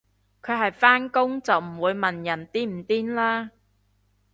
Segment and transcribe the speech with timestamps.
[0.41, 3.51] 佢係返工就唔會問人癲唔癲啦